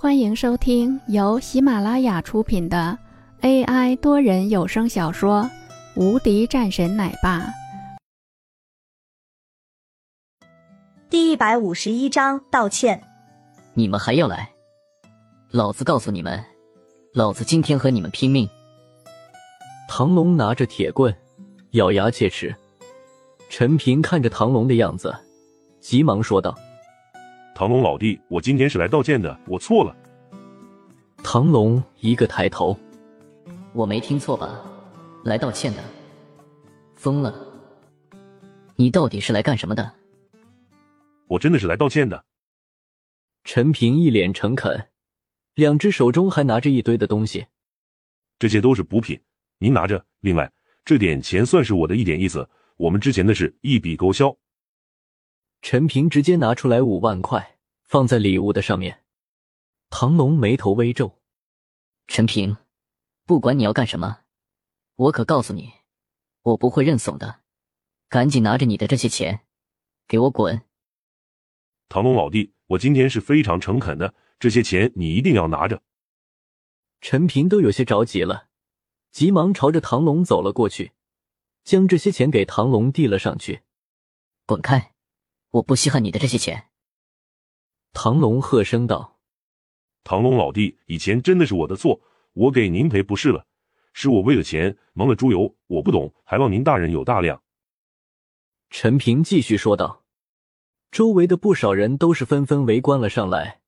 [0.00, 2.96] 欢迎收听由喜马拉雅出品的
[3.40, 5.42] AI 多人有声小说
[6.00, 7.40] 《无敌战神奶爸》
[11.10, 13.02] 第一百五十一章道歉。
[13.74, 14.48] 你们还要来？
[15.50, 16.44] 老子告诉你们，
[17.12, 18.48] 老子今天和你们拼命！
[19.88, 21.12] 唐龙拿着铁棍，
[21.72, 22.54] 咬牙切齿。
[23.50, 25.12] 陈平看着唐龙的样子，
[25.80, 26.56] 急忙说道。
[27.58, 29.92] 唐龙老弟，我今天是来道歉的，我错了。
[31.24, 32.78] 唐龙一个抬头，
[33.72, 34.64] 我没听错吧？
[35.24, 35.82] 来道歉的？
[36.94, 37.34] 疯了！
[38.76, 39.92] 你到底是来干什么的？
[41.26, 42.24] 我真的是来道歉的。
[43.42, 44.90] 陈平一脸诚恳，
[45.56, 47.44] 两只手中还拿着一堆的东西，
[48.38, 49.20] 这些都是补品，
[49.58, 50.06] 您拿着。
[50.20, 50.48] 另外，
[50.84, 54.32] 这点钱算是我的一点意思，我们之前的事一笔勾销。
[55.60, 59.04] 陈平直接拿出来五万块，放在礼物的上面。
[59.90, 61.18] 唐龙眉头微皱
[62.06, 62.56] ：“陈平，
[63.24, 64.20] 不管你要干什么，
[64.96, 65.72] 我可告诉你，
[66.42, 67.40] 我不会认怂的。
[68.08, 69.40] 赶紧拿着你的这些钱，
[70.06, 70.62] 给我滚！”
[71.90, 75.82] 唐龙老弟，我今天是非常诚恳的，这些钱你一定要拿着。
[77.00, 78.48] 陈平都有些着急了，
[79.10, 80.92] 急忙朝着唐龙走了过去，
[81.64, 83.62] 将这些钱给唐龙递了上去
[84.46, 84.94] ：“滚开！”
[85.50, 86.68] 我不稀罕你的这些钱。”
[87.92, 89.18] 唐龙喝声道。
[90.04, 92.00] “唐龙老弟，以前真的是我的错，
[92.32, 93.46] 我给您赔不是了，
[93.92, 97.42] 是我为了钱蒙了猪油，我不懂，还望您大人有大量。”
[98.70, 100.04] 陈平继续说道。
[100.90, 103.60] 周围的不少人都是纷纷围观了上来，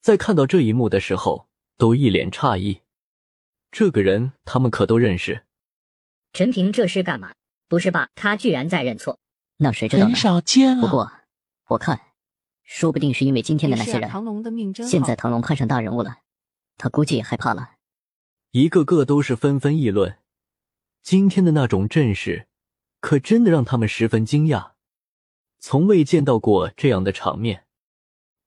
[0.00, 2.80] 在看到这一幕的时候，都一脸诧异。
[3.70, 5.44] 这个人他们可都认识。
[6.32, 7.32] 陈平这是干嘛？
[7.68, 8.08] 不是吧？
[8.16, 9.20] 他居然在认错？
[9.58, 10.06] 那谁知道呢？
[10.08, 10.80] 很少见啊。
[10.80, 11.12] 不过，
[11.68, 11.98] 我看，
[12.62, 14.02] 说不定是因为今天的那些人，
[14.86, 16.18] 现在唐龙看上大人物了，
[16.76, 17.76] 他估计也害怕了。
[18.50, 20.18] 一个个都是纷纷议论，
[21.02, 22.48] 今天的那种阵势，
[23.00, 24.72] 可真的让他们十分惊讶，
[25.58, 27.64] 从未见到过这样的场面，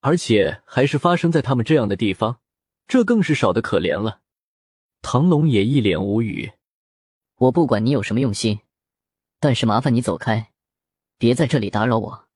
[0.00, 2.40] 而且还是发生在他们这样的地方，
[2.86, 4.20] 这更是少的可怜了。
[5.00, 6.52] 唐龙也一脸无语。
[7.36, 8.60] 我不管你有什么用心，
[9.38, 10.50] 但是麻烦你走开。
[11.16, 12.28] 别在这里打扰我！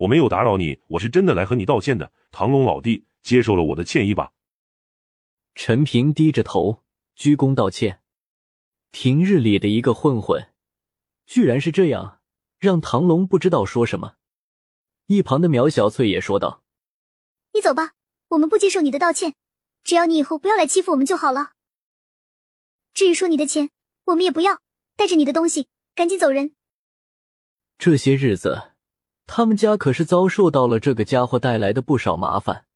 [0.00, 2.10] 我没有打扰你，我是真的来和你道歉的。
[2.30, 4.32] 唐龙老弟，接受了我的歉意吧。
[5.54, 6.82] 陈平低着头
[7.14, 8.00] 鞠躬道歉。
[8.90, 10.54] 平日里的一个混混，
[11.26, 12.20] 居然是这样，
[12.58, 14.14] 让唐龙不知道说什么。
[15.06, 16.62] 一旁的苗小翠也说道
[17.52, 17.92] ：“你走吧，
[18.28, 19.34] 我们不接受你的道歉，
[19.84, 21.52] 只要你以后不要来欺负我们就好了。
[22.94, 23.68] 至于说你的钱，
[24.04, 24.62] 我们也不要，
[24.96, 26.54] 带着你的东西赶紧走人。”
[27.76, 28.69] 这些日子，
[29.26, 32.66] 他们家可是遭受到了这个家伙带来的不少麻烦。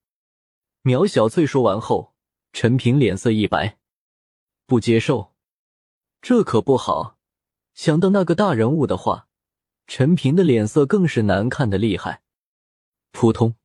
[0.82, 2.15] 苗小翠说完后，
[2.53, 3.78] 陈平脸色一白，
[4.66, 5.34] 不接受，
[6.22, 7.19] 这可不好。
[7.75, 9.27] 想到那个大人物的话，
[9.87, 12.22] 陈平的脸色更是难看的厉害。
[13.11, 13.56] 扑通，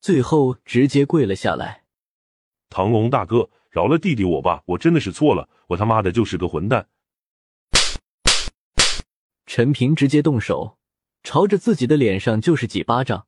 [0.00, 1.84] 最后直接跪了下来。
[2.68, 6.88] 唐龙大哥，饶了弟弟我吧，我真的是错了，我他妈的就是个混蛋。
[9.46, 10.78] 陈平直接动手，
[11.24, 13.26] 朝着自己的脸上就是几巴掌，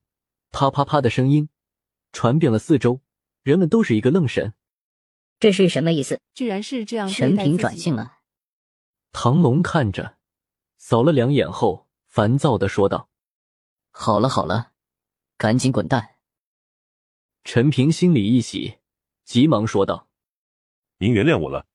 [0.51, 1.49] 啪啪啪的声音
[2.13, 3.01] 传遍了四周，
[3.41, 4.53] 人们都是一个愣神。
[5.39, 6.21] 这是什么意思？
[6.33, 7.07] 居然是这样！
[7.09, 8.19] 陈平转性了。
[9.11, 10.17] 唐龙看着，
[10.77, 13.09] 扫了两眼后，烦躁的说道
[13.89, 14.73] ：“好了好了，
[15.35, 16.17] 赶紧滚蛋！”
[17.43, 18.77] 陈平心里一喜，
[19.25, 20.07] 急忙说道
[20.99, 21.65] ：“您原谅我了，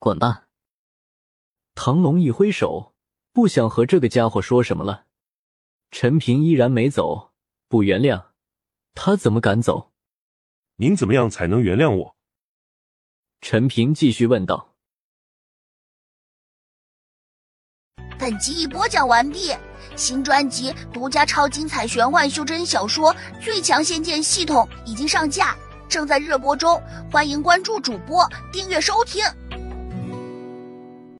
[0.00, 0.48] 滚吧！”
[1.76, 2.90] 唐龙一挥手。
[3.32, 5.03] 不想和这个家伙说什么了，
[5.96, 7.30] 陈平依然没走。
[7.68, 8.24] 不原谅
[8.94, 9.92] 他，怎么敢走？
[10.74, 12.16] 您怎么样才能原谅我？
[13.40, 14.74] 陈平继续问道。
[18.18, 19.54] 本集已播讲完毕，
[19.94, 25.56] 新专辑独家超精彩玄幻修真小说《最强仙剑系统》已经上架，
[25.88, 29.22] 正在热播中，欢迎关注主播，订阅收听。